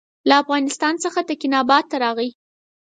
[0.27, 2.29] له افغانستان څخه تکیناباد ته راغی.